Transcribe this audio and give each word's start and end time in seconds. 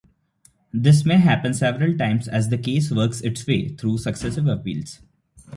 This 0.73 1.05
may 1.05 1.17
happen 1.19 1.53
several 1.53 1.95
times 1.95 2.27
as 2.27 2.49
the 2.49 2.57
case 2.57 2.89
works 2.89 3.21
its 3.21 3.45
way 3.45 3.67
through 3.75 3.99
successive 3.99 4.47
appeals. 4.47 4.99